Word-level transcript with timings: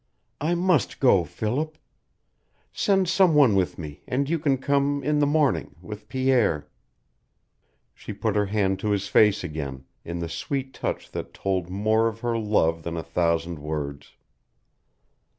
"I 0.41 0.55
must 0.55 0.99
go, 0.99 1.23
Philip. 1.23 1.77
Send 2.73 3.07
some 3.07 3.35
one 3.35 3.53
with 3.53 3.77
me, 3.77 4.01
and 4.07 4.27
you 4.27 4.39
can 4.39 4.57
come 4.57 5.03
in 5.03 5.19
the 5.19 5.27
morning 5.27 5.75
with 5.79 6.09
Pierre" 6.09 6.67
She 7.93 8.11
put 8.11 8.35
her 8.35 8.47
hand 8.47 8.79
to 8.79 8.89
his 8.89 9.07
face 9.07 9.43
again, 9.43 9.85
in 10.03 10.17
the 10.17 10.27
sweet 10.27 10.73
touch 10.73 11.11
that 11.11 11.35
told 11.35 11.69
more 11.69 12.07
of 12.07 12.21
her 12.21 12.35
love 12.35 12.81
than 12.81 12.97
a 12.97 13.03
thousand 13.03 13.59
words. 13.59 14.13